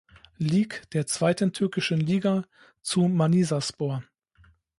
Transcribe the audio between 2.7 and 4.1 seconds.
zu Manisaspor.